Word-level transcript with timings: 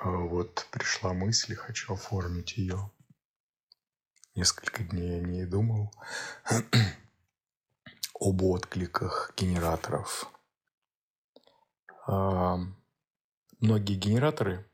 А 0.00 0.10
вот 0.10 0.68
пришла 0.70 1.12
мысль, 1.12 1.56
хочу 1.56 1.92
оформить 1.92 2.56
ее. 2.56 2.90
Несколько 4.36 4.84
дней 4.84 5.16
я 5.16 5.20
не 5.20 5.44
думал 5.44 5.92
об 8.20 8.42
откликах 8.42 9.32
генераторов. 9.36 10.30
Многие 12.06 13.94
генераторы 13.96 14.70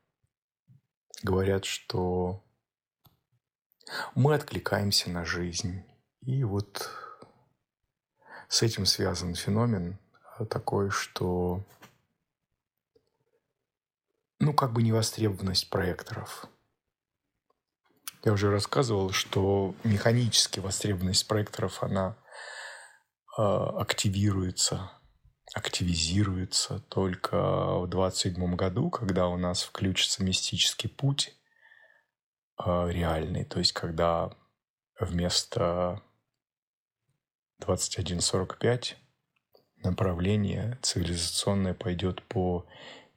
говорят, 1.23 1.65
что 1.65 2.45
мы 4.15 4.35
откликаемся 4.35 5.09
на 5.09 5.25
жизнь. 5.25 5.85
И 6.21 6.45
вот 6.45 6.91
с 8.49 8.63
этим 8.63 8.85
связан 8.85 9.35
феномен 9.35 9.99
такой, 10.51 10.91
что 10.91 11.65
ну, 14.45 14.53
как 14.53 14.73
бы 14.73 14.83
невостребованность 14.83 15.71
проекторов. 15.71 16.47
Я 18.25 18.33
уже 18.33 18.51
рассказывал, 18.51 19.11
что 19.11 19.75
механически 19.85 20.61
востребованность 20.61 21.27
проекторов, 21.27 21.83
она 21.83 22.17
э, 23.39 23.43
активируется, 23.43 24.91
активизируется 25.55 26.81
только 26.89 27.81
в 27.81 27.87
27 27.89 28.55
году, 28.55 28.91
когда 28.91 29.29
у 29.29 29.37
нас 29.37 29.63
включится 29.63 30.23
мистический 30.23 30.89
путь 30.89 31.35
э, 32.65 32.91
реальный, 32.91 33.45
то 33.45 33.59
есть 33.59 33.73
когда 33.73 34.31
вместо 34.99 36.03
21.45 37.63 38.95
направление 39.83 40.79
цивилизационное 40.83 41.75
пойдет 41.75 42.23
по 42.23 42.67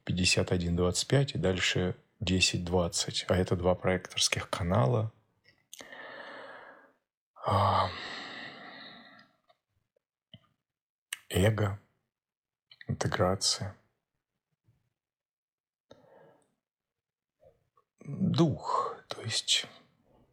51.25 0.08 1.32
и 1.34 1.38
дальше 1.38 1.96
10.20. 2.22 3.24
А 3.28 3.36
это 3.36 3.56
два 3.56 3.74
проекторских 3.74 4.48
канала. 4.48 5.12
А, 7.44 7.90
эго, 11.28 11.78
интеграция. 12.86 13.76
Дух, 18.00 18.96
то 19.08 19.20
есть 19.22 19.66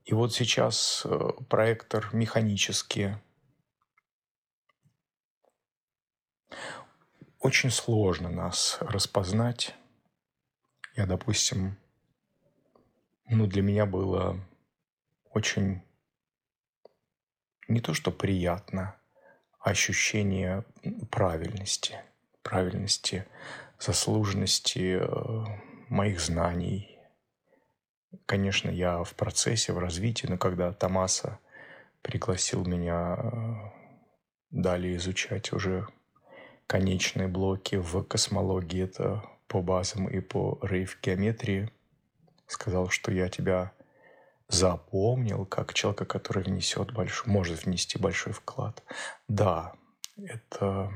и 0.05 0.13
вот 0.13 0.33
сейчас 0.33 1.01
э, 1.03 1.29
проектор 1.49 2.09
механически 2.13 3.19
очень 7.45 7.69
сложно 7.69 8.29
нас 8.29 8.79
распознать. 8.81 9.75
Я, 10.95 11.05
допустим, 11.05 11.77
ну, 13.29 13.45
для 13.45 13.61
меня 13.61 13.85
было 13.85 14.39
очень 15.29 15.83
не 17.67 17.81
то 17.81 17.93
что 17.93 18.09
приятно, 18.11 18.95
а 19.59 19.69
ощущение 19.69 20.66
правильности, 21.11 21.99
правильности, 22.41 23.27
заслуженности 23.79 24.97
э, 24.99 25.45
моих 25.89 26.21
знаний. 26.21 26.97
Конечно, 28.25 28.71
я 28.71 29.03
в 29.03 29.13
процессе, 29.13 29.71
в 29.71 29.77
развитии, 29.77 30.25
но 30.25 30.39
когда 30.39 30.73
Томаса 30.73 31.38
пригласил 32.01 32.66
меня 32.66 33.17
э, 33.19 33.53
далее 34.49 34.95
изучать 34.95 35.53
уже 35.53 35.88
конечные 36.67 37.27
блоки 37.27 37.75
в 37.75 38.03
космологии, 38.03 38.83
это 38.83 39.23
по 39.47 39.61
базам 39.61 40.08
и 40.08 40.19
по 40.19 40.59
рейв-геометрии. 40.61 41.72
Сказал, 42.47 42.89
что 42.89 43.11
я 43.11 43.30
тебя 43.30 43.72
запомнил 44.47 45.45
как 45.45 45.73
человека, 45.73 46.05
который 46.05 46.44
внесет 46.44 46.94
большой, 46.94 47.31
может 47.31 47.66
внести 47.66 47.97
большой 47.97 48.33
вклад. 48.33 48.84
Да, 49.28 49.73
это 50.17 50.91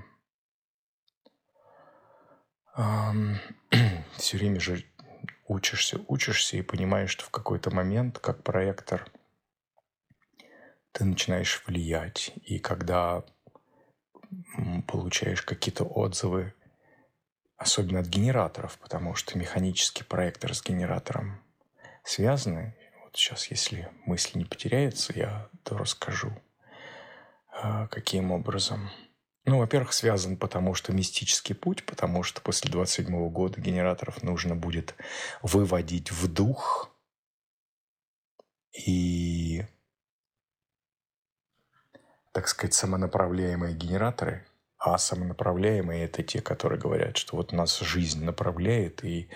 все 4.17 4.37
время 4.37 4.59
же 4.59 4.83
учишься, 5.47 5.99
учишься 6.07 6.57
и 6.57 6.61
понимаешь, 6.61 7.09
что 7.11 7.25
в 7.25 7.29
какой-то 7.29 7.71
момент, 7.71 8.19
как 8.19 8.43
проектор, 8.43 9.05
ты 10.91 11.05
начинаешь 11.05 11.63
влиять. 11.65 12.33
И 12.43 12.59
когда 12.59 13.23
получаешь 14.87 15.41
какие-то 15.41 15.83
отзывы, 15.83 16.53
особенно 17.57 17.99
от 17.99 18.07
генераторов, 18.07 18.77
потому 18.79 19.15
что 19.15 19.37
механический 19.37 20.03
проектор 20.03 20.53
с 20.53 20.63
генератором 20.63 21.41
связаны. 22.03 22.75
Вот 23.03 23.15
сейчас, 23.15 23.47
если 23.47 23.89
мысли 24.05 24.37
не 24.37 24.45
потеряются, 24.45 25.13
я 25.13 25.49
то 25.63 25.77
расскажу, 25.77 26.31
а, 27.51 27.87
каким 27.87 28.31
образом. 28.31 28.89
Ну, 29.45 29.57
во-первых, 29.57 29.93
связан 29.93 30.37
потому, 30.37 30.75
что 30.75 30.93
мистический 30.93 31.55
путь, 31.55 31.85
потому 31.85 32.23
что 32.23 32.41
после 32.41 32.71
27 32.71 33.29
года 33.29 33.59
генераторов 33.59 34.21
нужно 34.21 34.55
будет 34.55 34.95
выводить 35.41 36.11
в 36.11 36.31
дух 36.31 36.95
и 38.71 39.65
так 42.31 42.47
сказать, 42.47 42.73
самонаправляемые 42.73 43.75
генераторы, 43.75 44.45
а 44.77 44.97
самонаправляемые– 44.97 46.05
это 46.05 46.23
те, 46.23 46.41
которые 46.41 46.79
говорят, 46.79 47.17
что 47.17 47.35
вот 47.35 47.51
нас 47.51 47.79
жизнь 47.79 48.23
направляет, 48.23 49.03
и 49.03 49.29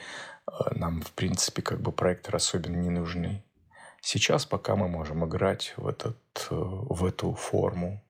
э, 0.47 0.51
нам, 0.71 1.01
в 1.01 1.11
принципе, 1.11 1.61
как 1.61 1.81
бы 1.81 1.91
проекторы 1.91 2.37
особенно 2.37 2.77
не 2.77 2.89
нужны. 2.89 3.43
Сейчас 4.01 4.45
пока 4.45 4.75
мы 4.75 4.87
можем 4.87 5.25
играть 5.25 5.73
в, 5.77 5.87
этот, 5.87 6.17
э, 6.49 6.55
в 6.55 7.05
эту 7.05 7.33
форму, 7.33 8.03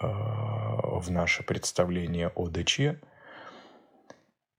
э, 0.00 0.06
в 0.06 1.10
наше 1.10 1.42
представление 1.42 2.28
о 2.28 2.48
ДЧ– 2.48 2.80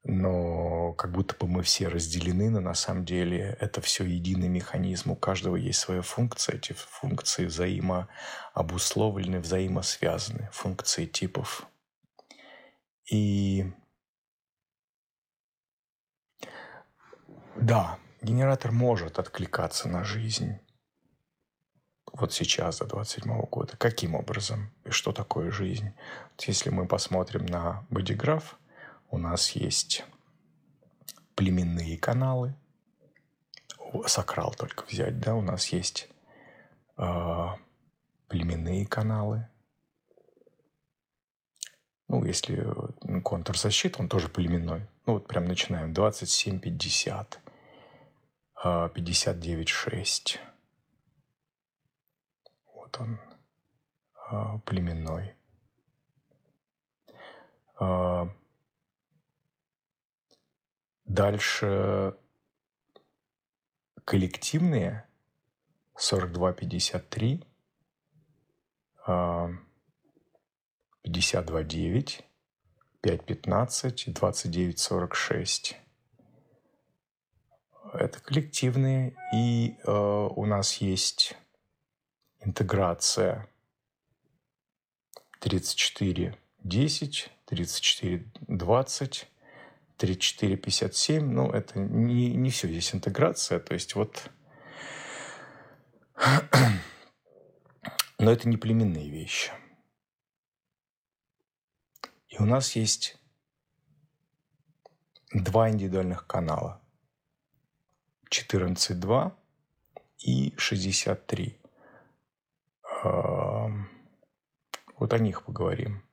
но 0.07 0.93
как 0.93 1.11
будто 1.11 1.35
бы 1.35 1.47
мы 1.47 1.63
все 1.63 1.87
разделены, 1.87 2.51
но 2.51 2.59
на 2.59 2.75
самом 2.75 3.05
деле 3.05 3.57
это 3.59 3.81
все 3.81 4.05
единый 4.05 4.47
механизм. 4.47 5.11
У 5.11 5.15
каждого 5.15 5.55
есть 5.55 5.79
своя 5.79 6.03
функция. 6.03 6.57
Эти 6.57 6.73
функции 6.73 7.45
взаимообусловлены, 7.45 9.39
взаимосвязаны, 9.39 10.47
функции 10.51 11.07
типов. 11.07 11.67
И 13.11 13.65
да, 17.55 17.97
генератор 18.21 18.71
может 18.71 19.17
откликаться 19.17 19.89
на 19.89 20.03
жизнь 20.03 20.59
вот 22.13 22.31
сейчас, 22.31 22.77
до 22.77 22.85
27 22.85 23.41
года. 23.47 23.75
Каким 23.75 24.13
образом? 24.13 24.71
И 24.85 24.91
что 24.91 25.11
такое 25.11 25.49
жизнь? 25.49 25.93
Вот 26.31 26.43
если 26.43 26.69
мы 26.69 26.87
посмотрим 26.87 27.47
на 27.47 27.87
бодиграф– 27.89 28.59
у 29.09 29.17
нас 29.17 29.51
есть 29.51 30.03
племенные 31.35 31.97
каналы. 31.97 32.55
Сакрал 34.07 34.53
только 34.53 34.83
взять, 34.85 35.19
да, 35.19 35.35
у 35.35 35.41
нас 35.41 35.67
есть 35.67 36.09
э, 36.97 37.47
племенные 38.27 38.85
каналы. 38.85 39.47
Ну, 42.07 42.23
если 42.25 42.67
контрзащита, 43.23 44.01
он 44.01 44.09
тоже 44.09 44.27
племенной. 44.27 44.87
Ну, 45.05 45.13
вот 45.13 45.27
прям 45.27 45.45
начинаем. 45.45 45.93
27, 45.93 46.59
50, 46.59 47.39
59, 48.93 49.69
6. 49.69 50.39
Вот 52.73 52.97
он, 52.99 53.19
э, 54.31 54.59
племенной. 54.65 55.35
Дальше 61.05 62.15
коллективные 64.03 65.07
42-53, 65.95 67.45
52-9, 71.05 72.23
5-15 73.03 74.03
и 74.05 74.11
29-46. 74.11 75.75
Это 77.93 78.19
коллективные. 78.19 79.15
И 79.33 79.77
э, 79.83 79.91
у 79.91 80.45
нас 80.45 80.77
есть 80.77 81.37
интеграция 82.39 83.47
34-10, 85.39 86.33
34-20, 87.47 89.25
3457, 89.97 91.23
ну, 91.23 91.49
это 91.51 91.79
не, 91.79 92.33
не 92.35 92.49
все 92.49 92.67
здесь 92.67 92.93
интеграция, 92.93 93.59
то 93.59 93.73
есть 93.73 93.95
вот... 93.95 94.29
Но 98.19 98.31
это 98.31 98.47
не 98.47 98.57
племенные 98.57 99.09
вещи. 99.09 99.51
И 102.29 102.37
у 102.41 102.45
нас 102.45 102.75
есть 102.75 103.17
два 105.33 105.69
индивидуальных 105.69 106.25
канала. 106.27 106.81
14.2 108.29 109.33
и 110.19 110.53
63. 110.57 111.59
Вот 114.97 115.13
о 115.13 115.17
них 115.19 115.43
поговорим. 115.43 116.03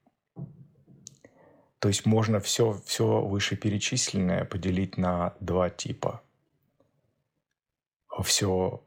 То 1.83 1.89
есть 1.89 2.07
можно 2.07 2.39
все, 2.39 2.81
все 2.87 3.21
вышеперечисленное 3.21 4.45
поделить 4.45 4.97
на 4.99 5.35
два 5.41 5.69
типа. 5.69 6.23
Все 8.23 8.85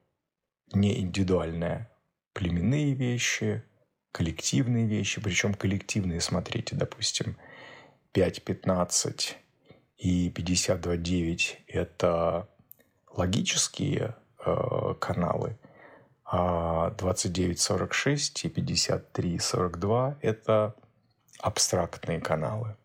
не 0.71 1.01
индивидуальное. 1.01 1.91
Племенные 2.31 2.93
вещи, 2.93 3.61
коллективные 4.13 4.87
вещи. 4.87 5.19
Причем 5.19 5.55
коллективные, 5.55 6.21
смотрите, 6.21 6.77
допустим, 6.77 7.35
5.15 8.13 9.33
и 9.97 10.29
52.9– 10.29 11.55
это 11.67 12.47
логические 13.11 14.15
э, 14.45 14.93
каналы, 15.01 15.59
а 16.23 16.91
29.46 16.91 18.43
и 18.43 18.47
53.42– 18.47 20.15
это 20.21 20.75
абстрактные 21.41 22.21
каналы. 22.21 22.77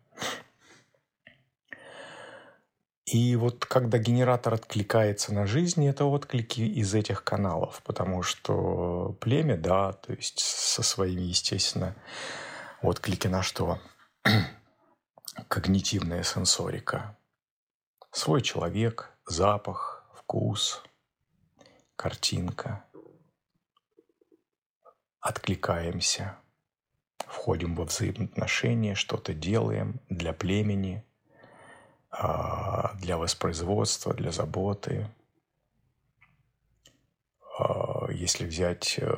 И 3.05 3.35
вот 3.35 3.65
когда 3.65 3.97
генератор 3.97 4.53
откликается 4.53 5.33
на 5.33 5.47
жизнь, 5.47 5.85
это 5.87 6.05
отклики 6.05 6.61
из 6.61 6.93
этих 6.93 7.23
каналов, 7.23 7.81
потому 7.83 8.21
что 8.21 9.17
племя, 9.19 9.57
да, 9.57 9.93
то 9.93 10.13
есть 10.13 10.39
со 10.39 10.83
своими, 10.83 11.21
естественно, 11.21 11.95
отклики 12.81 13.27
на 13.27 13.41
что? 13.41 13.79
Когнитивная 15.47 16.23
сенсорика. 16.23 17.17
Свой 18.11 18.41
человек, 18.41 19.11
запах, 19.25 20.05
вкус, 20.15 20.83
картинка. 21.95 22.85
Откликаемся, 25.19 26.37
входим 27.17 27.75
во 27.75 27.85
взаимоотношения, 27.85 28.93
что-то 28.93 29.33
делаем 29.33 30.01
для 30.07 30.33
племени– 30.33 31.03
для 32.11 33.17
воспроизводства, 33.17 34.13
для 34.13 34.31
заботы. 34.31 35.07
А, 37.57 38.07
если 38.11 38.45
взять 38.45 38.99
э, 38.99 39.11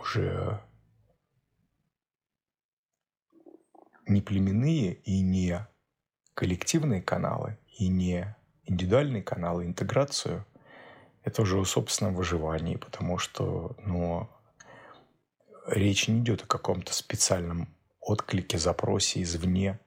уже 0.00 0.60
не 4.06 4.20
племенные 4.20 4.94
и 4.94 5.20
не 5.20 5.66
коллективные 6.34 7.02
каналы, 7.02 7.58
и 7.78 7.88
не 7.88 8.36
индивидуальные 8.64 9.22
каналы, 9.22 9.66
интеграцию, 9.66 10.44
это 11.22 11.42
уже 11.42 11.58
о 11.58 11.64
собственном 11.64 12.14
выживании, 12.14 12.76
потому 12.76 13.18
что 13.18 13.76
ну, 13.84 14.28
речь 15.66 16.08
не 16.08 16.20
идет 16.20 16.42
о 16.42 16.46
каком-то 16.46 16.92
специальном 16.92 17.68
отклике, 18.08 18.58
запросе 18.58 19.22
извне 19.22 19.78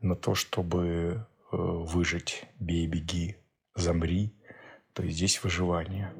на 0.00 0.16
то, 0.16 0.34
чтобы 0.34 1.26
э, 1.52 1.56
выжить, 1.56 2.44
бей, 2.58 2.86
беги, 2.86 3.36
замри, 3.74 4.34
то 4.92 5.02
есть 5.02 5.16
здесь 5.16 5.42
выживание. 5.42 6.12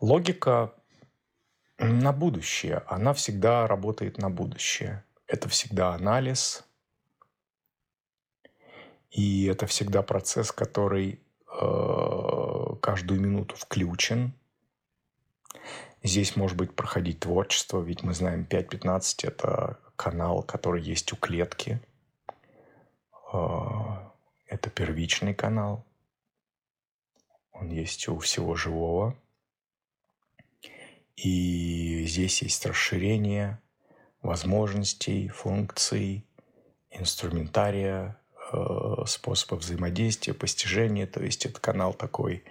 Логика 0.00 0.74
на 1.78 2.12
будущее, 2.12 2.82
она 2.86 3.12
всегда 3.14 3.66
работает 3.66 4.18
на 4.18 4.30
будущее. 4.30 5.04
Это 5.26 5.48
всегда 5.48 5.94
анализ, 5.94 6.64
и 9.10 9.46
это 9.46 9.66
всегда 9.66 10.02
процесс, 10.02 10.52
который 10.52 11.20
э, 11.46 12.76
каждую 12.82 13.20
минуту 13.20 13.56
включен, 13.56 14.34
Здесь 16.04 16.34
может 16.34 16.56
быть 16.56 16.74
проходить 16.74 17.20
творчество, 17.20 17.80
ведь 17.80 18.02
мы 18.02 18.12
знаем 18.12 18.44
5.15– 18.48 19.14
это 19.28 19.78
канал, 19.94 20.42
который 20.42 20.82
есть 20.82 21.12
у 21.12 21.16
клетки. 21.16 21.80
А, 23.32 24.12
это 24.46 24.68
первичный 24.68 25.32
канал. 25.32 25.86
Он 27.52 27.70
есть 27.70 28.08
у 28.08 28.18
всего 28.18 28.56
живого. 28.56 29.16
И 31.14 32.04
здесь 32.06 32.42
есть 32.42 32.66
расширение 32.66 33.60
возможностей, 34.22 35.28
функций, 35.28 36.26
инструментария, 36.90 38.18
э, 38.52 39.04
способов 39.06 39.60
взаимодействия, 39.60 40.34
постижения. 40.34 41.06
То 41.06 41.22
есть 41.22 41.46
это 41.46 41.60
канал 41.60 41.94
такой, 41.94 42.42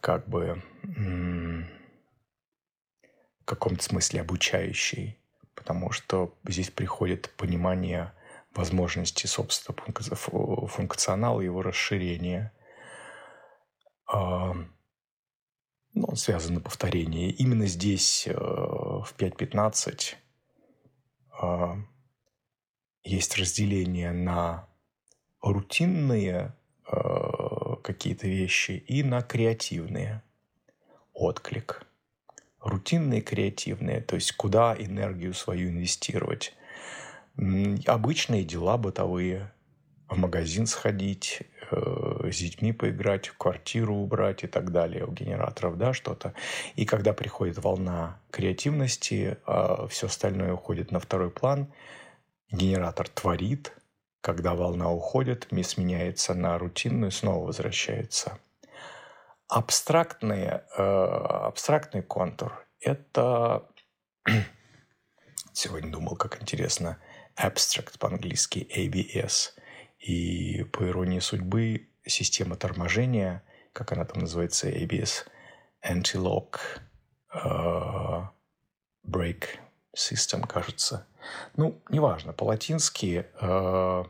как 0.00 0.28
бы 0.28 0.62
в 3.42 3.44
каком-то 3.44 3.82
смысле 3.82 4.20
обучающий, 4.20 5.18
потому 5.54 5.90
что 5.90 6.32
здесь 6.46 6.70
приходит 6.70 7.30
понимание 7.36 8.12
возможности 8.54 9.26
собственного 9.26 10.68
функционала 10.68 11.40
его 11.40 11.62
расширения. 11.62 12.52
А, 14.06 14.54
ну, 15.94 16.14
связано 16.14 16.60
повторение. 16.60 17.30
Именно 17.30 17.66
здесь, 17.66 18.28
э, 18.28 18.32
в 18.32 19.12
5.15, 19.16 20.16
а, 21.40 21.76
есть 23.02 23.36
разделение 23.36 24.12
на 24.12 24.68
рутинные 25.40 26.54
э, 26.86 27.76
какие-то 27.82 28.28
вещи 28.28 28.72
и 28.72 29.02
на 29.02 29.22
креативные. 29.22 30.22
Отклик– 31.12 31.84
рутинные, 32.62 33.20
креативные, 33.20 34.00
то 34.00 34.14
есть 34.14 34.32
куда 34.32 34.74
энергию 34.78 35.34
свою 35.34 35.70
инвестировать. 35.70 36.54
Обычные 37.86 38.44
дела 38.44 38.76
бытовые, 38.76 39.52
в 40.08 40.18
магазин 40.18 40.66
сходить, 40.66 41.42
э, 41.70 42.30
с 42.30 42.36
детьми 42.36 42.72
поиграть, 42.72 43.30
квартиру 43.30 43.94
убрать 43.96 44.44
и 44.44 44.46
так 44.46 44.70
далее 44.70 45.06
у 45.06 45.12
генераторов, 45.12 45.78
да, 45.78 45.94
что-то. 45.94 46.34
И 46.76 46.84
когда 46.84 47.14
приходит 47.14 47.56
волна 47.58 48.20
креативности, 48.30 49.38
а 49.46 49.86
все 49.88 50.06
остальное 50.06 50.52
уходит 50.52 50.90
на 50.90 51.00
второй 51.00 51.30
план, 51.30 51.72
генератор 52.50 53.08
творит, 53.08 53.72
когда 54.20 54.54
волна 54.54 54.90
уходит, 54.92 55.48
сменяется 55.62 56.34
на 56.34 56.58
рутинную, 56.58 57.10
снова 57.10 57.46
возвращается– 57.46 58.38
абстрактные, 59.52 60.64
э, 60.78 60.82
абстрактный 60.82 62.02
контур– 62.02 62.66
это, 62.80 63.68
сегодня 65.52 65.92
думал, 65.92 66.16
как 66.16 66.40
интересно, 66.40 66.98
abstract 67.36 67.98
по-английски, 67.98 68.66
ABS. 68.74 69.50
И 69.98 70.64
по 70.72 70.88
иронии 70.88 71.18
судьбы, 71.18 71.90
система 72.06 72.56
торможения, 72.56 73.42
как 73.74 73.92
она 73.92 74.06
там 74.06 74.22
называется, 74.22 74.70
ABS, 74.70 75.26
Anti-Lock 75.86 76.56
э, 77.34 78.26
Brake 79.06 79.58
System, 79.94 80.46
кажется. 80.46 81.06
Ну, 81.56 81.82
неважно, 81.90 82.32
по-латински 82.32 83.26
э, 83.38 84.04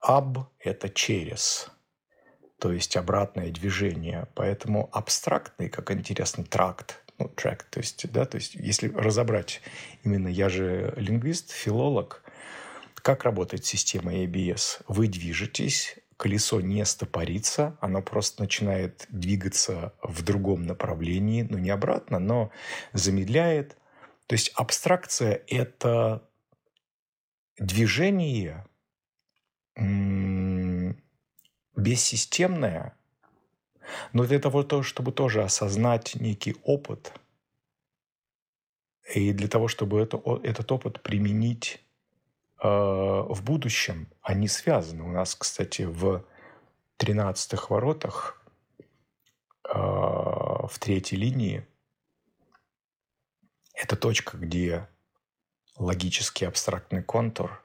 ab– 0.00 0.46
это 0.58 0.88
через– 0.88 1.70
то 2.62 2.72
есть 2.72 2.96
обратное 2.96 3.50
движение. 3.50 4.28
Поэтому 4.36 4.88
абстрактный, 4.92 5.68
как 5.68 5.90
интересно, 5.90 6.44
тракт, 6.44 7.02
ну, 7.18 7.28
тракт, 7.28 7.68
то 7.70 7.80
есть, 7.80 8.08
да, 8.12 8.24
то 8.24 8.36
есть, 8.36 8.54
если 8.54 8.88
разобрать, 8.88 9.60
именно 10.04 10.28
я 10.28 10.48
же 10.48 10.94
лингвист, 10.96 11.50
филолог, 11.50 12.22
как 12.94 13.24
работает 13.24 13.64
система 13.64 14.14
ABS? 14.14 14.80
Вы 14.86 15.08
движетесь, 15.08 15.98
колесо 16.16 16.60
не 16.60 16.84
стопорится, 16.84 17.76
оно 17.80 18.00
просто 18.00 18.42
начинает 18.42 19.06
двигаться 19.08 19.92
в 20.00 20.22
другом 20.22 20.62
направлении, 20.64 21.42
ну, 21.42 21.58
не 21.58 21.70
обратно, 21.70 22.20
но 22.20 22.52
замедляет. 22.92 23.76
То 24.28 24.34
есть 24.34 24.52
абстракция– 24.54 25.42
это 25.48 26.22
движение, 27.58 28.64
бессистемная, 31.82 32.96
но 34.12 34.24
для 34.24 34.38
того, 34.38 34.82
чтобы 34.82 35.12
тоже 35.12 35.42
осознать 35.42 36.14
некий 36.14 36.56
опыт, 36.64 37.12
и 39.14 39.32
для 39.32 39.48
того, 39.48 39.68
чтобы 39.68 40.00
это, 40.00 40.22
этот 40.42 40.70
опыт 40.72 41.02
применить 41.02 41.84
э, 42.62 42.68
в 42.68 43.42
будущем, 43.42 44.08
они 44.22 44.48
связаны. 44.48 45.02
У 45.02 45.10
нас, 45.10 45.34
кстати, 45.34 45.82
в 45.82 46.24
13 46.98 47.68
воротах, 47.68 48.40
э, 49.68 49.72
в 49.74 50.72
третьей 50.78 51.18
линии, 51.18 51.66
это 53.74 53.96
точка, 53.96 54.36
где 54.36 54.88
логический 55.76 56.44
абстрактный 56.44 57.02
контур 57.02 57.62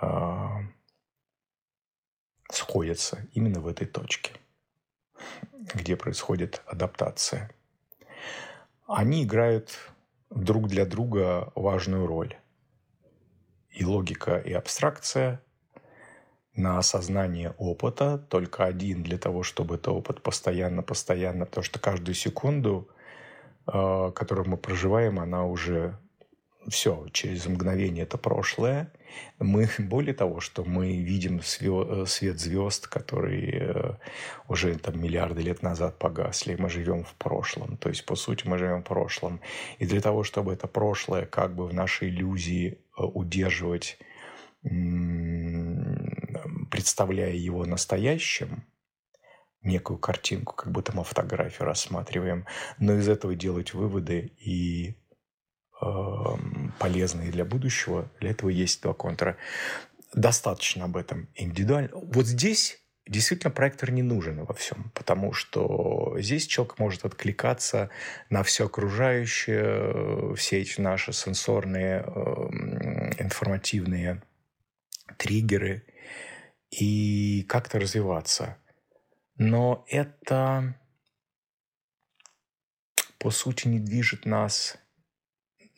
э, 0.00 0.49
сходятся 2.52 3.26
именно 3.32 3.60
в 3.60 3.66
этой 3.66 3.86
точке, 3.86 4.32
где 5.74 5.96
происходит 5.96 6.62
адаптация. 6.66 7.50
Они 8.86 9.24
играют 9.24 9.78
друг 10.30 10.68
для 10.68 10.84
друга 10.84 11.52
важную 11.54 12.06
роль. 12.06 12.36
И 13.70 13.84
логика, 13.84 14.38
и 14.38 14.52
абстракция 14.52 15.40
на 16.54 16.78
осознание 16.78 17.54
опыта, 17.58 18.18
только 18.18 18.64
один 18.64 19.02
для 19.02 19.16
того, 19.16 19.42
чтобы 19.42 19.76
это 19.76 19.92
опыт 19.92 20.22
постоянно-постоянно, 20.22 21.46
потому 21.46 21.64
что 21.64 21.78
каждую 21.78 22.14
секунду, 22.14 22.88
э, 23.66 24.12
которую 24.14 24.48
мы 24.48 24.56
проживаем, 24.56 25.20
она 25.20 25.44
уже 25.44 25.96
все, 26.68 27.06
через 27.12 27.46
мгновение 27.46 28.04
это 28.04 28.18
прошлое. 28.18 28.92
Мы, 29.38 29.68
более 29.78 30.14
того, 30.14 30.40
что 30.40 30.64
мы 30.64 30.96
видим 30.98 31.42
свет 31.42 32.38
звезд, 32.38 32.86
которые 32.86 33.72
э, 33.74 33.94
уже 34.48 34.76
там 34.76 35.00
миллиарды 35.00 35.42
лет 35.42 35.62
назад 35.62 35.98
погасли, 35.98 36.56
мы 36.56 36.68
живем 36.68 37.04
в 37.04 37.14
прошлом. 37.14 37.76
То 37.76 37.88
есть, 37.88 38.04
по 38.04 38.14
сути, 38.14 38.46
мы 38.46 38.58
живем 38.58 38.82
в 38.82 38.86
прошлом. 38.86 39.40
И 39.78 39.86
для 39.86 40.00
того, 40.00 40.22
чтобы 40.24 40.52
это 40.52 40.66
прошлое 40.66 41.26
как 41.26 41.54
бы 41.54 41.66
в 41.66 41.74
нашей 41.74 42.08
иллюзии 42.08 42.78
э, 42.98 43.02
удерживать, 43.02 43.98
представляя 46.70 47.32
его 47.32 47.64
настоящим, 47.64 48.64
некую 49.62 49.98
картинку, 49.98 50.54
как 50.54 50.72
будто 50.72 50.94
мы 50.96 51.04
фотографию 51.04 51.66
рассматриваем, 51.66 52.46
но 52.78 52.94
из 52.94 53.08
этого 53.08 53.34
делать 53.34 53.74
выводы 53.74 54.32
и 54.38 54.96
Эм, 55.82 56.74
полезные 56.78 57.30
для 57.30 57.44
будущего. 57.46 58.10
Для 58.20 58.30
этого 58.30 58.50
есть 58.50 58.82
два 58.82 58.92
контура. 58.92 59.38
Достаточно 60.12 60.84
об 60.84 60.96
этом 60.96 61.28
индивидуально. 61.34 61.88
Вот 61.94 62.26
здесь 62.26 62.82
действительно 63.06 63.50
проектор 63.50 63.90
не 63.90 64.02
нужен 64.02 64.44
во 64.44 64.52
всем, 64.52 64.92
потому 64.94 65.32
что 65.32 66.16
здесь 66.18 66.46
человек 66.46 66.78
может 66.78 67.06
откликаться 67.06 67.88
на 68.28 68.42
все 68.42 68.66
окружающее, 68.66 70.34
все 70.36 70.60
эти 70.60 70.80
наши 70.82 71.14
сенсорные, 71.14 72.02
эм, 72.02 73.12
информативные 73.18 74.22
триггеры 75.16 75.84
и 76.70 77.42
как-то 77.48 77.80
развиваться. 77.80 78.58
Но 79.36 79.86
это, 79.88 80.78
по 83.18 83.30
сути, 83.30 83.66
не 83.66 83.78
движет 83.78 84.26
нас 84.26 84.76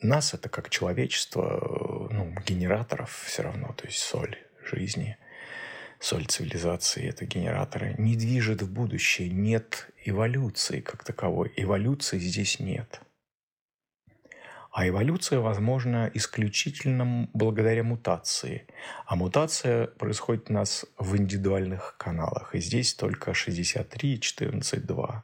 нас 0.03 0.33
это 0.33 0.49
как 0.49 0.69
человечество, 0.69 2.07
ну, 2.11 2.33
генераторов 2.45 3.23
все 3.25 3.43
равно, 3.43 3.73
то 3.73 3.85
есть 3.85 3.99
соль 3.99 4.37
жизни, 4.63 5.17
соль 5.99 6.25
цивилизации, 6.25 7.07
это 7.07 7.25
генераторы, 7.25 7.95
не 7.97 8.15
движет 8.15 8.61
в 8.61 8.71
будущее. 8.71 9.29
Нет 9.29 9.89
эволюции 10.03 10.81
как 10.81 11.03
таковой. 11.03 11.53
Эволюции 11.55 12.19
здесь 12.19 12.59
нет. 12.59 13.01
А 14.71 14.87
эволюция 14.87 15.39
возможна 15.39 16.09
исключительно 16.15 17.29
благодаря 17.33 17.83
мутации. 17.83 18.65
А 19.05 19.15
мутация 19.15 19.85
происходит 19.85 20.49
у 20.49 20.53
нас 20.53 20.85
в 20.97 21.15
индивидуальных 21.15 21.95
каналах. 21.97 22.55
И 22.55 22.59
здесь 22.59 22.95
только 22.95 23.35
63 23.35 24.15
и 24.15 24.19
14.2. 24.19 25.21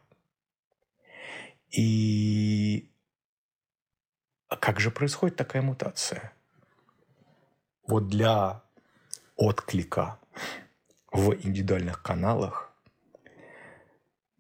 И 1.72 2.92
а 4.50 4.58
как 4.58 4.80
же 4.80 4.90
происходит 4.90 5.38
такая 5.38 5.62
мутация? 5.62 6.34
Вот 7.88 8.08
для 8.08 8.64
отклика 9.36 10.20
в 11.12 11.34
индивидуальных 11.34 12.02
каналах 12.02 12.72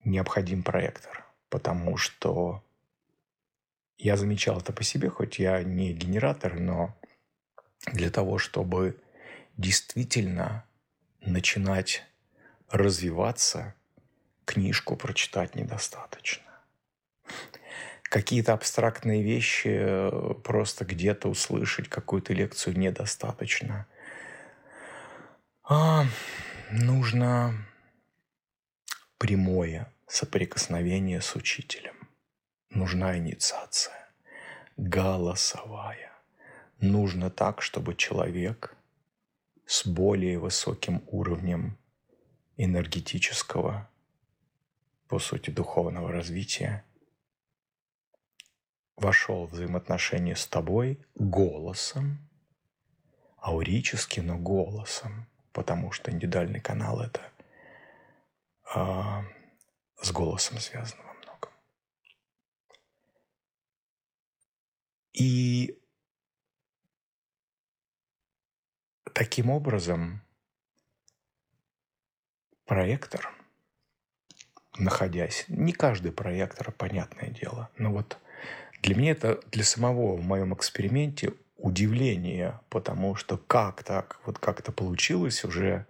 необходим 0.03 0.63
проектор, 0.63 1.25
потому 1.49 1.97
что 1.97 2.63
я 3.97 4.17
замечал 4.17 4.59
это 4.59 4.73
по 4.73 4.83
себе, 4.83 5.09
хоть 5.09 5.39
я 5.39 5.63
не 5.63 5.93
генератор, 5.93 6.59
но 6.59 6.95
для 7.85 8.09
того, 8.09 8.39
чтобы 8.39 8.99
действительно 9.57 10.65
начинать 11.21 12.03
развиваться, 12.69 13.75
книжку 14.45 14.95
прочитать 14.95 15.55
недостаточно 15.55 16.49
какие-то 18.09 18.53
абстрактные 18.53 19.21
вещи 19.21 19.69
э, 19.69 20.33
просто 20.43 20.83
где-то 20.83 21.29
услышать, 21.29 21.87
какую-то 21.87 22.33
лекцию 22.33 22.77
недостаточно. 22.77 23.85
А, 25.63 26.05
нужно 26.71 27.53
прямое 29.19 29.93
соприкосновение 30.07 31.21
с 31.21 31.35
учителем. 31.35 32.09
Нужна 32.71 33.17
инициация, 33.17 34.09
голосовая. 34.75 36.11
Нужно 36.79 37.29
так, 37.29 37.61
чтобы 37.61 37.95
человек 37.95 38.75
с 39.67 39.85
более 39.85 40.39
высоким 40.39 41.03
уровнем 41.07 41.77
энергетического, 42.57 43.87
по 45.07 45.19
сути, 45.19 45.51
духовного 45.51 46.11
развития– 46.11 46.83
вошел 48.99 49.47
в 49.47 49.51
взаимоотношения 49.51 50.35
с 50.35 50.45
тобой 50.45 50.99
голосом, 51.15 52.19
аурически, 53.41 54.19
но 54.19 54.37
голосом, 54.37 55.27
потому 55.53 55.91
что 55.91 56.11
индивидуальный 56.11 56.59
канал 56.59 57.01
это 57.01 57.21
а, 58.73 59.23
с 60.01 60.11
голосом 60.11 60.59
связано 60.59 61.03
во 61.03 61.13
многом. 61.13 61.51
И 65.13 65.79
таким 69.13 69.49
образом 69.49 70.21
проектор, 72.65 73.33
находясь, 74.77 75.45
не 75.47 75.71
каждый 75.73 76.11
проектор, 76.11 76.71
понятное 76.71 77.29
дело, 77.29 77.69
но 77.77 77.91
вот– 77.91 78.17
для 78.81 78.95
меня 78.95 79.11
это 79.11 79.39
для 79.51 79.63
самого 79.63 80.15
в 80.15 80.23
моем 80.23 80.53
эксперименте 80.53 81.33
удивление, 81.57 82.59
потому 82.69 83.15
что 83.15 83.37
как 83.37 83.83
так, 83.83 84.19
вот 84.25 84.39
как 84.39 84.59
это 84.59 84.71
получилось, 84.71 85.43
уже 85.43 85.85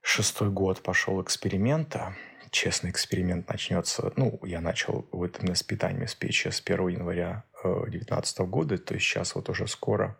шестой 0.00 0.50
год 0.50 0.82
пошел 0.82 1.22
эксперимента, 1.22 2.16
честный 2.50 2.90
эксперимент 2.90 3.48
начнется, 3.48 4.12
ну, 4.16 4.40
я 4.42 4.60
начал 4.60 5.06
в 5.12 5.22
этом 5.22 5.54
с 5.54 5.62
питанием 5.62 6.08
с 6.08 6.14
печи 6.14 6.48
с 6.48 6.60
1 6.64 6.88
января 6.88 7.44
2019 7.62 8.38
года, 8.40 8.78
то 8.78 8.94
есть 8.94 9.06
сейчас 9.06 9.34
вот 9.34 9.48
уже 9.48 9.66
скоро 9.66 10.18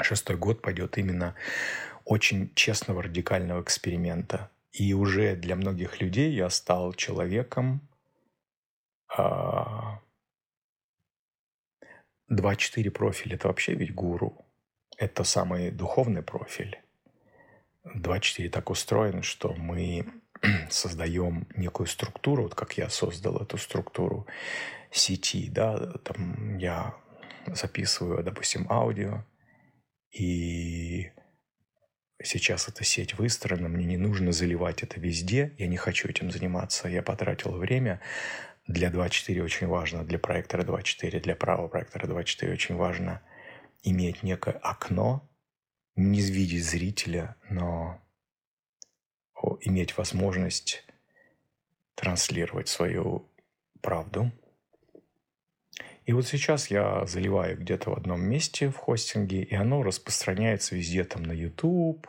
шестой 0.00 0.36
год 0.36 0.62
пойдет 0.62 0.98
именно 0.98 1.34
очень 2.04 2.52
честного 2.54 3.02
радикального 3.02 3.62
эксперимента. 3.62 4.50
И 4.72 4.92
уже 4.94 5.34
для 5.34 5.56
многих 5.56 6.00
людей 6.00 6.32
я 6.32 6.50
стал 6.50 6.92
человеком, 6.92 7.88
а, 9.16 10.00
2-4 12.30 12.90
профиль– 12.90 13.34
это 13.34 13.48
вообще 13.48 13.74
ведь 13.74 13.94
гуру. 13.94 14.44
Это 14.96 15.24
самый 15.24 15.70
духовный 15.70 16.22
профиль. 16.22 16.78
2-4 17.84 18.48
так 18.50 18.70
устроен, 18.70 19.22
что 19.22 19.54
мы 19.54 20.06
создаем 20.70 21.46
некую 21.56 21.86
структуру, 21.86 22.44
вот 22.44 22.54
как 22.54 22.76
я 22.78 22.88
создал 22.88 23.38
эту 23.38 23.58
структуру 23.58 24.26
сети, 24.90 25.48
да, 25.50 25.92
там 25.98 26.58
я 26.58 26.94
записываю, 27.46 28.22
допустим, 28.22 28.66
аудио, 28.70 29.24
и 30.10 31.10
сейчас 32.22 32.68
эта 32.68 32.84
сеть 32.84 33.14
выстроена, 33.14 33.68
мне 33.68 33.84
не 33.84 33.96
нужно 33.96 34.32
заливать 34.32 34.82
это 34.82 35.00
везде, 35.00 35.54
я 35.58 35.66
не 35.66 35.76
хочу 35.76 36.08
этим 36.08 36.30
заниматься, 36.30 36.88
я 36.88 37.02
потратил 37.02 37.52
время 37.52 38.00
для 38.68 38.90
2.4 38.90 39.42
очень 39.42 39.66
важно, 39.66 40.04
для 40.04 40.18
проектора 40.18 40.62
2.4, 40.62 41.20
для 41.20 41.34
правого 41.34 41.68
проектора 41.68 42.06
2.4 42.06 42.52
очень 42.52 42.76
важно 42.76 43.22
иметь 43.82 44.22
некое 44.22 44.52
окно, 44.62 45.28
не 45.96 46.20
видеть 46.20 46.64
зрителя, 46.64 47.36
но 47.48 48.00
иметь 49.62 49.96
возможность 49.96 50.84
транслировать 51.94 52.68
свою 52.68 53.28
правду. 53.80 54.30
И 56.04 56.12
вот 56.12 56.26
сейчас 56.26 56.70
я 56.70 57.06
заливаю 57.06 57.58
где-то 57.58 57.90
в 57.90 57.94
одном 57.94 58.22
месте 58.22 58.68
в 58.68 58.76
хостинге, 58.76 59.42
и 59.42 59.54
оно 59.54 59.82
распространяется 59.82 60.76
везде, 60.76 61.04
там 61.04 61.22
на 61.22 61.32
YouTube, 61.32 62.06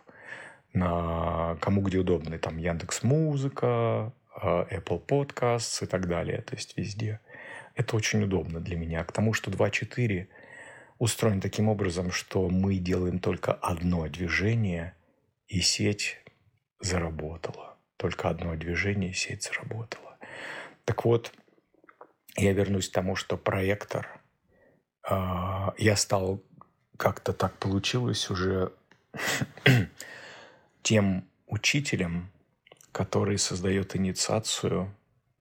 на 0.73 1.57
кому 1.61 1.81
где 1.81 1.99
удобно, 1.99 2.37
там 2.37 2.57
Яндекс 2.57 3.03
Музыка, 3.03 4.13
Apple 4.43 5.05
Podcasts 5.05 5.83
и 5.83 5.87
так 5.87 6.07
далее, 6.07 6.41
то 6.41 6.55
есть 6.55 6.77
везде. 6.77 7.19
Это 7.75 7.95
очень 7.95 8.23
удобно 8.23 8.59
для 8.59 8.75
меня. 8.75 9.03
К 9.03 9.11
тому, 9.11 9.33
что 9.33 9.51
2.4 9.51 10.27
устроен 10.97 11.41
таким 11.41 11.69
образом, 11.69 12.11
что 12.11 12.49
мы 12.49 12.75
делаем 12.75 13.19
только 13.19 13.53
одно 13.53 14.07
движение, 14.07 14.95
и 15.47 15.61
сеть 15.61 16.17
заработала. 16.79 17.77
Только 17.97 18.29
одно 18.29 18.55
движение, 18.55 19.11
и 19.11 19.13
сеть 19.13 19.43
заработала. 19.43 20.17
Так 20.85 21.05
вот, 21.05 21.33
я 22.35 22.53
вернусь 22.53 22.89
к 22.89 22.93
тому, 22.93 23.15
что 23.15 23.37
проектор, 23.37 24.21
э, 25.09 25.15
я 25.77 25.95
стал 25.95 26.43
как-то 26.97 27.33
так 27.33 27.57
получилось 27.57 28.29
уже 28.29 28.73
тем 30.81 31.27
учителем, 31.47 32.29
который 32.99 33.37
создает 33.37 33.95
инициацию, 33.95 34.93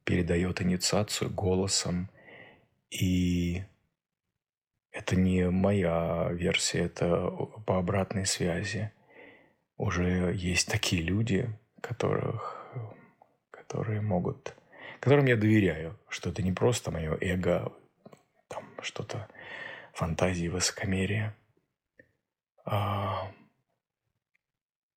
передает 0.04 0.62
инициацию 0.62 1.28
голосом. 1.28 2.08
И 2.88 3.64
это 4.92 5.16
не 5.16 5.50
моя 5.50 6.28
версия, 6.30 6.84
это 6.84 7.28
по 7.66 7.78
обратной 7.78 8.26
связи. 8.26 8.92
Уже 9.76 10.32
есть 10.36 10.70
такие 10.70 11.02
люди, 11.02 11.50
которых, 11.80 12.64
которые 13.50 14.02
могут, 14.02 14.54
которым 15.00 15.26
я 15.26 15.34
доверяю, 15.34 15.98
что 16.08 16.30
это 16.30 16.42
не 16.42 16.52
просто 16.52 16.92
мое 16.92 17.18
эго, 17.20 17.72
там 18.46 18.62
что-то 18.82 19.26
фантазии, 19.94 20.46
высокомерие. 20.46 21.34
А 22.64 23.32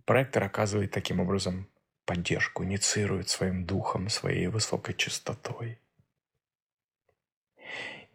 проектор 0.05 0.43
оказывает 0.43 0.91
таким 0.91 1.19
образом 1.19 1.70
поддержку, 2.05 2.63
инициирует 2.63 3.29
своим 3.29 3.65
духом, 3.65 4.09
своей 4.09 4.47
высокой 4.47 4.95
частотой. 4.95 5.79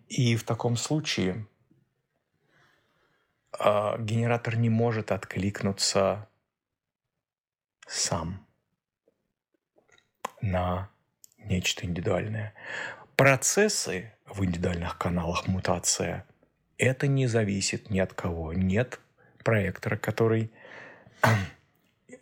И 0.08 0.36
в 0.36 0.44
таком 0.44 0.76
случае 0.76 1.46
э, 3.58 3.96
генератор 3.98 4.56
не 4.56 4.70
может 4.70 5.12
откликнуться 5.12 6.28
сам 7.86 8.46
на 10.40 10.90
нечто 11.38 11.86
индивидуальное. 11.86 12.54
Процессы 13.16 14.12
в 14.26 14.44
индивидуальных 14.44 14.98
каналах 14.98 15.46
мутация– 15.46 16.26
это 16.78 17.06
не 17.06 17.26
зависит 17.26 17.90
ни 17.90 17.98
от 17.98 18.12
кого. 18.12 18.52
Нет 18.52 19.00
проектора, 19.42 19.96
который 19.96 20.50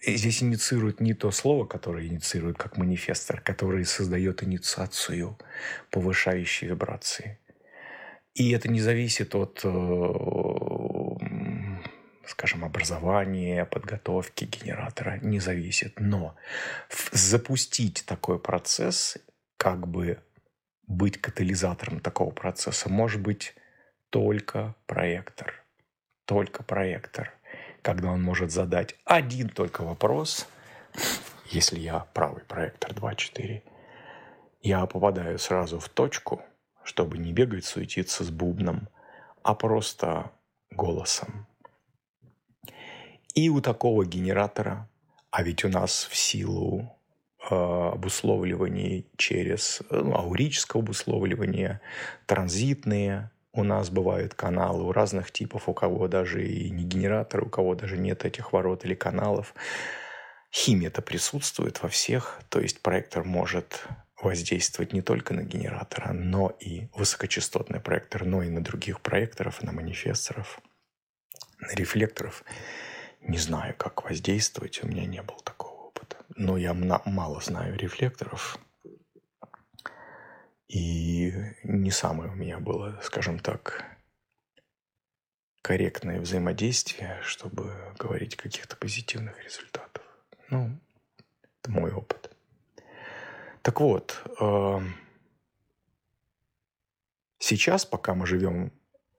здесь 0.07 0.43
инициирует 0.43 1.01
не 1.01 1.15
то 1.15 1.31
слово, 1.31 1.65
которое 1.67 2.07
инициирует 2.07 2.59
как 2.59 2.77
манифестор, 2.77 3.41
который 3.41 3.85
создает 3.85 4.43
инициацию, 4.43 5.39
повышающей 5.91 6.69
вибрации. 6.69 7.39
И 8.35 8.51
это 8.51 8.69
не 8.69 8.81
зависит 8.81 9.35
от, 9.35 9.61
э, 9.65 9.69
скажем, 12.27 12.65
образования, 12.65 13.65
подготовки 13.65 14.45
генератора, 14.45 15.19
не 15.23 15.41
зависит. 15.41 16.01
Но 16.01 16.37
запустить 17.13 18.05
такой 18.07 18.39
процесс, 18.39 19.19
как 19.57 19.87
бы 19.87 20.19
быть 20.87 21.21
катализатором 21.21 22.01
такого 22.01 22.31
процесса, 22.31 22.89
может 22.89 23.21
быть 23.21 23.55
только 24.11 24.75
проектор. 24.87 25.65
Только 26.27 26.63
проектор– 26.63 27.33
когда 27.85 28.11
он 28.11 28.23
может 28.23 28.51
задать 28.51 28.97
один 29.05 29.51
только 29.51 29.83
вопрос, 29.83 30.49
если 31.51 31.79
я 31.79 32.07
правый 32.15 32.43
проектор 32.43 32.93
2.4, 32.93 33.63
я 34.63 34.87
попадаю 34.87 35.39
сразу 35.39 35.79
в 35.79 35.91
точку, 35.91 36.43
чтобы 36.83 37.19
не 37.19 37.35
бегать, 37.35 37.67
суетиться 37.67 38.25
с 38.25 38.31
бубном, 38.31 38.89
а 39.43 39.55
просто 39.55 40.33
голосом. 40.71 41.47
И 43.35 43.51
у 43.51 43.61
такого 43.61 44.07
генератора, 44.07 44.89
а 45.31 45.43
ведь 45.43 45.63
у 45.65 45.69
нас 45.69 46.09
в 46.11 46.17
силу 46.17 46.99
э, 47.51 47.55
обусловливаний 47.55 49.07
через 49.19 49.83
ну, 49.91 50.15
аурическое 50.15 50.81
обусловливание, 50.81 51.83
транзитные 52.25 53.31
у 53.55 53.63
нас 53.63 53.89
бывают 53.89 54.35
каналы 54.35 54.83
у 54.83 54.93
разных 54.93 55.31
типов, 55.31 55.69
у 55.69 55.75
кого 55.75 56.09
даже 56.09 56.47
и 56.47 56.71
не 56.71 56.85
генератор, 56.85 57.45
у 57.45 57.49
кого 57.49 57.75
даже 57.75 57.97
нет 57.97 58.25
этих 58.25 58.53
ворот 58.53 58.85
или 58.85 58.95
каналов. 58.95 59.55
Химия-то 60.53 61.03
присутствует 61.03 61.83
во 61.83 61.89
всех, 61.89 62.41
то 62.49 62.61
есть 62.61 62.81
проектор 62.83 63.25
может 63.25 63.87
воздействовать 64.21 64.93
не 64.93 65.03
только 65.03 65.35
на 65.35 65.43
генератора, 65.43 66.13
но 66.13 66.49
и 66.61 66.89
высокочастотный 66.95 67.81
проектор, 67.81 68.25
но 68.25 68.43
и 68.43 68.51
на 68.51 68.63
других 68.63 69.01
проекторов, 69.01 69.63
на 69.63 69.73
манифесторов, 69.73 70.61
на 71.59 71.73
рефлекторов. 71.75 72.45
Не 73.21 73.39
знаю, 73.39 73.75
как 73.77 74.05
воздействовать, 74.05 74.83
у 74.83 74.89
меня 74.89 75.07
не 75.07 75.23
было 75.23 75.39
такого 75.45 75.89
опыта. 75.89 76.17
Но 76.37 76.57
я 76.57 76.75
мало 76.75 77.41
знаю 77.41 77.77
рефлекторов, 77.77 78.59
и 80.69 81.33
не 81.63 81.91
самое 81.91 82.31
у 82.31 82.35
меня 82.35 82.59
было, 82.59 82.99
скажем 83.03 83.39
так, 83.39 83.85
корректное 85.63 86.21
взаимодействие, 86.21 87.21
чтобы 87.23 87.75
говорить 87.99 88.35
о 88.35 88.43
каких-то 88.43 88.77
позитивных 88.77 89.43
результатах. 89.43 90.05
Ну, 90.51 90.79
это 91.63 91.71
мой 91.71 91.93
опыт. 91.93 92.31
Так 93.63 93.81
вот, 93.81 94.23
эм, 94.41 94.95
сейчас, 97.39 97.87
пока 97.87 98.15
мы 98.15 98.27
живем 98.27 98.73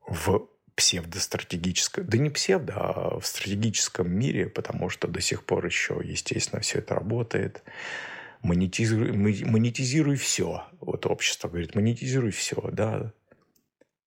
в 0.08 0.48
псевдостратегическом, 0.76 2.06
да 2.06 2.18
не 2.18 2.30
псевдо, 2.30 2.74
а 2.76 3.20
в 3.20 3.26
стратегическом 3.26 4.12
мире, 4.12 4.48
потому 4.48 4.90
что 4.90 5.08
до 5.08 5.22
сих 5.22 5.46
пор 5.46 5.66
еще, 5.66 6.00
естественно, 6.04 6.62
все 6.62 6.80
это 6.80 6.94
работает, 6.94 7.64
монетизируй, 8.46 9.12
монетизируй 9.12 10.16
все. 10.16 10.64
Вот 10.80 11.06
общество 11.06 11.50
говорит, 11.50 11.76
монетизируй 11.76 12.32
все, 12.32 12.62
да. 12.72 13.12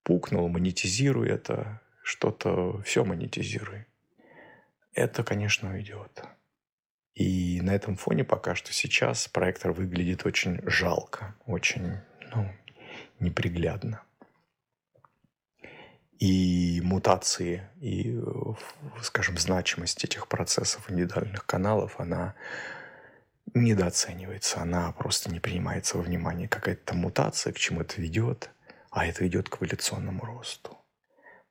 Пукнул, 0.05 0.48
монетизируй 0.48 1.29
это, 1.29 1.83
что-то, 2.03 2.81
все 2.83 3.05
монетизируй. 3.05 3.87
Это, 4.94 5.22
конечно, 5.24 5.72
уйдет. 5.72 6.22
И 7.14 7.61
на 7.62 7.74
этом 7.74 7.96
фоне 7.96 8.24
пока 8.24 8.55
что 8.55 8.72
сейчас 8.72 9.27
проектор 9.29 9.72
выглядит 9.72 10.24
очень 10.24 10.61
жалко, 10.64 11.35
очень 11.46 11.98
ну, 12.33 12.48
неприглядно. 13.18 14.03
И 16.20 16.81
мутации, 16.83 17.68
и, 17.81 18.18
скажем, 19.03 19.37
значимость 19.37 20.05
этих 20.05 20.27
процессов 20.29 20.90
индивидуальных 20.90 21.44
каналов, 21.46 22.01
она 22.01 22.35
недооценивается, 23.54 24.61
она 24.61 24.92
просто 24.92 25.30
не 25.30 25.40
принимается 25.40 25.96
во 25.96 26.02
внимание. 26.02 26.48
Какая-то 26.48 26.94
мутация, 26.94 27.52
к 27.52 27.58
чему 27.58 27.82
это 27.82 28.00
ведет, 28.00 28.50
а 28.90 29.06
это 29.06 29.24
ведет 29.24 29.48
к 29.48 29.56
эволюционному 29.56 30.24
росту. 30.24 30.76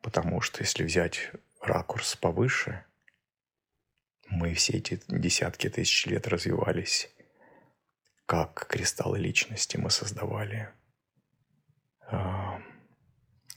Потому 0.01 0.41
что 0.41 0.61
если 0.61 0.83
взять 0.83 1.31
ракурс 1.61 2.15
повыше, 2.15 2.85
мы 4.29 4.53
все 4.53 4.73
эти 4.73 5.01
десятки 5.07 5.69
тысяч 5.69 6.05
лет 6.05 6.27
развивались 6.27 7.09
как 8.27 8.67
кристаллы 8.67 9.19
личности 9.19 9.77
мы 9.77 9.89
создавали 9.89 10.69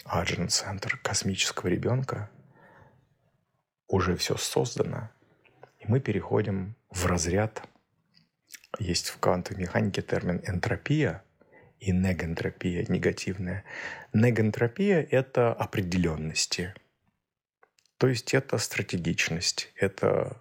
Аджин 0.05 0.49
центр 0.49 0.97
космического 0.99 1.69
ребенка. 1.69 2.31
Уже 3.89 4.17
все 4.17 4.37
создано, 4.37 5.11
и 5.81 5.87
мы 5.89 5.99
переходим 5.99 6.77
в 6.89 7.07
разряд 7.07 7.69
есть 8.79 9.09
в 9.09 9.19
квантовой 9.19 9.63
механике 9.63 10.03
термин 10.03 10.43
энтропия 10.47 11.23
и 11.81 11.93
негентропия, 11.93 12.85
негативная. 12.89 13.65
Негентропия– 14.13 15.07
это 15.11 15.53
определенности. 15.53 16.75
То 17.97 18.09
есть 18.09 18.35
это 18.35 18.59
стратегичность, 18.59 19.73
это 19.77 20.41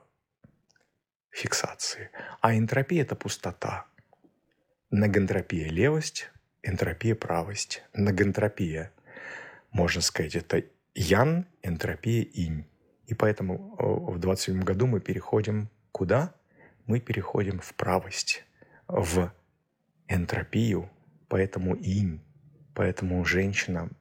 фиксации. 1.31 2.09
А 2.41 2.55
энтропия– 2.55 3.01
это 3.03 3.15
пустота. 3.15 3.85
Негентропия– 4.91 5.69
левость, 5.69 6.29
энтропия– 6.63 7.15
правость. 7.15 7.83
Негентропия, 7.93 8.91
можно 9.71 10.01
сказать, 10.01 10.35
это 10.35 10.63
ян, 10.93 11.47
энтропия– 11.63 12.23
инь. 12.33 12.65
И 13.07 13.13
поэтому 13.15 13.75
э, 13.79 14.13
в 14.13 14.19
27 14.19 14.61
году 14.61 14.85
мы 14.87 14.99
переходим 14.99 15.69
куда? 15.91 16.33
Мы 16.89 16.99
переходим 16.99 17.59
в 17.59 17.73
правость, 17.75 18.43
в 18.87 19.31
энтропию, 20.07 20.89
поэтому 21.27 21.75
инь, 21.75 22.19
поэтому 22.73 23.23
женщина, 23.25 23.91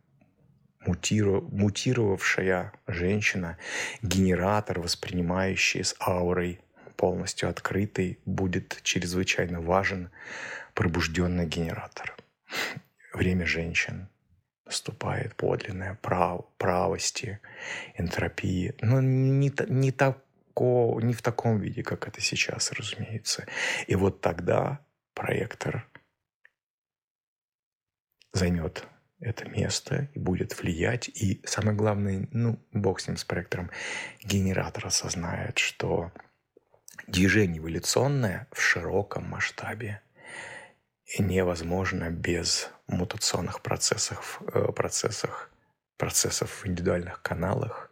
мутировавшая 0.86 2.72
женщина, 2.86 3.58
генератор, 4.00 4.80
воспринимающий 4.80 5.84
с 5.84 5.94
аурой 6.00 6.60
полностью 6.96 7.50
открытый, 7.50 8.20
будет 8.24 8.80
чрезвычайно 8.82 9.60
важен 9.60 10.10
пробужденный 10.72 11.46
генератор. 11.46 12.16
Время 13.12 13.44
женщин. 13.44 14.08
наступает 14.64 15.34
подлинная 15.34 15.94
прав, 16.00 16.46
правости, 16.56 17.38
энтропии. 17.96 18.74
Но 18.80 19.02
не, 19.02 19.50
не, 19.68 19.92
тако, 20.58 21.00
не 21.00 21.14
в 21.14 21.22
таком 21.22 21.60
виде, 21.60 21.82
как 21.82 22.08
это 22.08 22.20
сейчас, 22.20 22.72
разумеется. 22.72 23.46
И 23.86 23.94
вот 23.94 24.20
тогда 24.20 24.84
проектор 25.14 25.88
займет 28.32 28.84
это 29.20 29.48
место 29.48 30.08
и 30.14 30.18
будет 30.18 30.60
влиять. 30.60 31.08
И 31.08 31.40
самое 31.44 31.76
главное, 31.76 32.28
ну, 32.32 32.58
бог 32.72 33.00
с 33.00 33.06
ним, 33.06 33.16
с 33.16 33.24
проектором, 33.24 33.70
генератор 34.24 34.86
осознает, 34.86 35.58
что 35.58 36.12
движение 37.06 37.58
эволюционное 37.58 38.48
в 38.52 38.60
широком 38.60 39.28
масштабе 39.28 40.02
невозможно 41.18 42.10
без 42.10 42.68
мутационных 42.88 43.62
процессов, 43.62 44.42
э, 44.52 44.72
процессах, 44.72 45.50
процессов 45.96 46.62
в 46.62 46.66
индивидуальных 46.66 47.22
каналах. 47.22 47.90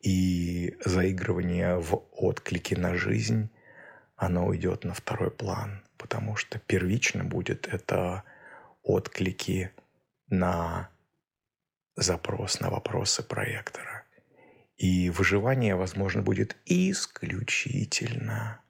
И 0.00 0.76
заигрывание 0.84 1.76
в 1.76 2.04
отклики 2.12 2.74
на 2.74 2.94
жизнь, 2.94 3.50
оно 4.16 4.46
уйдет 4.46 4.84
на 4.84 4.94
второй 4.94 5.30
план, 5.30 5.82
потому 5.96 6.36
что 6.36 6.58
первично 6.58 7.24
будет 7.24 7.66
это 7.66 8.22
отклики 8.82 9.72
на 10.28 10.88
запрос, 11.96 12.60
на 12.60 12.70
вопросы 12.70 13.22
проектора. 13.22 14.04
И 14.76 15.10
выживание, 15.10 15.74
возможно, 15.74 16.22
будет 16.22 16.56
исключительно 16.64 18.60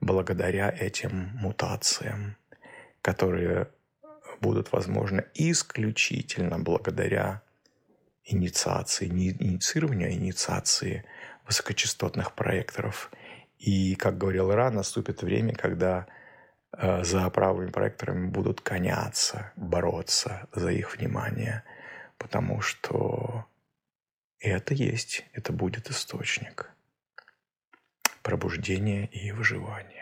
благодаря 0.00 0.70
этим 0.70 1.32
мутациям, 1.34 2.36
которые 3.02 3.68
будут 4.40 4.72
возможны 4.72 5.24
исключительно 5.34 6.58
благодаря 6.58 7.42
инициации, 8.24 9.06
не 9.06 9.30
инициированию, 9.30 10.08
а 10.08 10.12
инициации 10.12 11.04
высокочастотных 11.46 12.34
проекторов. 12.34 13.10
И, 13.58 13.94
как 13.94 14.18
говорил 14.18 14.50
Ра, 14.52 14.70
наступит 14.70 15.22
время, 15.22 15.54
когда 15.54 16.06
Э, 16.72 17.04
за 17.04 17.28
правыми 17.30 17.70
проекторами 17.70 18.28
будут 18.28 18.60
коняться, 18.60 19.52
бороться 19.56 20.48
за 20.54 20.70
их 20.70 20.96
внимание, 20.96 21.64
потому 22.16 22.62
что 22.62 23.46
это 24.38 24.74
есть, 24.74 25.24
это 25.32 25.52
будет 25.52 25.90
источник 25.90 26.70
пробуждения 28.22 29.06
и 29.06 29.32
выживания. 29.32 30.01